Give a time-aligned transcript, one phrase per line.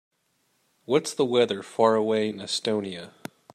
[0.85, 3.11] What's the weather far away in Estonia?